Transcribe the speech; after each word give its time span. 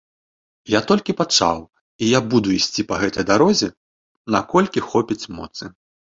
Я 0.73 0.79
толькі 0.91 1.13
пачаў, 1.19 1.59
і 2.05 2.09
я 2.13 2.19
буду 2.31 2.55
ісці 2.57 2.87
па 2.93 2.99
гэтай 3.05 3.29
дарозе, 3.33 3.69
наколькі 4.39 4.87
хопіць 4.89 5.29
моцы. 5.39 5.63